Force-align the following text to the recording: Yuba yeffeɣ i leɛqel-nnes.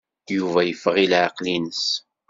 Yuba 0.35 0.59
yeffeɣ 0.63 0.95
i 0.97 1.05
leɛqel-nnes. 1.11 1.83